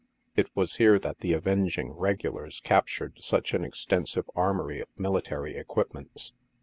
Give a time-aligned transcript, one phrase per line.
[0.35, 6.33] It was here that the avenging regulars captured such an extensive armory of military equipments.